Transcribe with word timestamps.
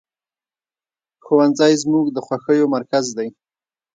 ښوونځی 1.25 1.73
زموږ 1.83 2.05
د 2.11 2.17
خوښیو 2.25 2.65
مرکز 2.75 3.05
دی 3.17 3.27